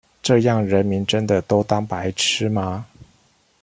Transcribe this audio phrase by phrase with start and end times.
[0.23, 2.87] 這樣人民真的都當白痴嗎？